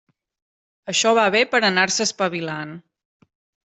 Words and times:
Això 0.93 1.13
va 1.21 1.27
bé 1.37 1.43
per 1.53 1.63
anar-se 1.71 2.09
espavilant. 2.11 2.77